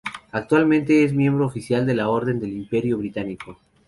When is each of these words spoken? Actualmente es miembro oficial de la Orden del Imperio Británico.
Actualmente 0.31 1.03
es 1.03 1.13
miembro 1.13 1.45
oficial 1.45 1.85
de 1.85 1.93
la 1.93 2.09
Orden 2.09 2.39
del 2.39 2.53
Imperio 2.53 2.97
Británico. 2.97 3.59